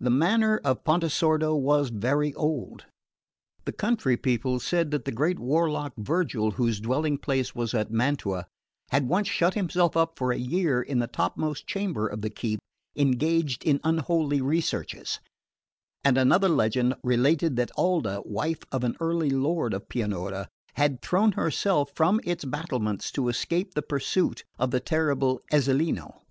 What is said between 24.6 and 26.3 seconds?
the terrible Ezzelino.